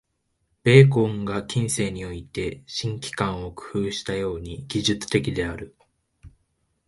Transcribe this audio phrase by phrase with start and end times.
[0.63, 5.75] ベーコンが近世において「新機関」を工夫したように、技術的である。